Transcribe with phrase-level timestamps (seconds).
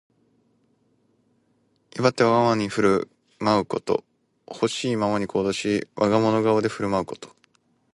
[1.99, 4.03] 威張ってわがまま勝手に振る舞うこと。
[4.47, 7.35] ほしいままに行動し、我が物顔に振る舞うこと。